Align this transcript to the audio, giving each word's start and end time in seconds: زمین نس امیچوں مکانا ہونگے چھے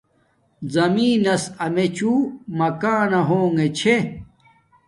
زمین 0.73 1.15
نس 1.23 1.43
امیچوں 1.65 2.19
مکانا 2.57 3.19
ہونگے 3.27 3.67
چھے 3.77 3.95